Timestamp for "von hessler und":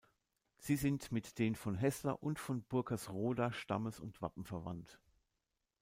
1.55-2.39